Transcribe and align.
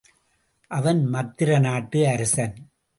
அவன் 0.71 1.07
மத்திர 1.13 1.59
நாட்டு 1.59 2.07
அரசன். 2.07 2.55